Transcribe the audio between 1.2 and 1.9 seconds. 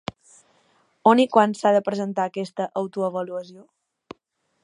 i quan s'ha de